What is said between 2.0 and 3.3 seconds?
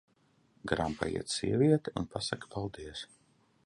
un pasaka: "Paldies!"